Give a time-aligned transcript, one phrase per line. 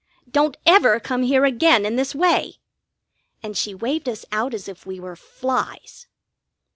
[0.27, 2.55] Don't ever come here again in this way!"
[3.43, 6.07] And she waved us out as if we were flies.